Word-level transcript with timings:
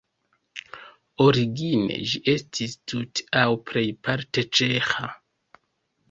Origine 1.25 1.97
ĝi 2.13 2.21
estis 2.33 2.73
tute 2.91 3.25
aŭ 3.41 3.43
plejparte 3.73 4.45
ĉeĥa. 4.61 5.11